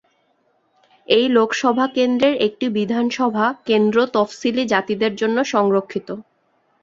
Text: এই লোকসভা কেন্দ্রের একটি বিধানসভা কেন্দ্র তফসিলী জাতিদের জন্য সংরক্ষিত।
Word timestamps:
এই 1.07 1.25
লোকসভা 1.29 1.85
কেন্দ্রের 1.95 2.35
একটি 2.47 2.65
বিধানসভা 2.69 3.45
কেন্দ্র 3.65 3.97
তফসিলী 4.15 4.63
জাতিদের 4.73 5.13
জন্য 5.15 5.37
সংরক্ষিত। 5.45 6.09